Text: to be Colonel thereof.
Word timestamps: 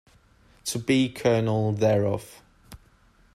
to 0.65 0.79
be 0.79 1.09
Colonel 1.13 1.73
thereof. 1.73 2.41